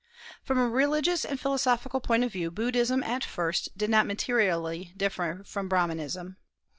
From 0.43 0.57
a 0.57 0.67
religious 0.67 1.23
and 1.23 1.39
philosophical 1.39 2.01
point 2.01 2.23
of 2.23 2.31
view, 2.31 2.49
Buddhism 2.49 3.03
at 3.03 3.23
first 3.23 3.77
did 3.77 3.91
not 3.91 4.07
materially 4.07 4.95
differ 4.97 5.43
from 5.45 5.69
Brahmanism. 5.69 6.37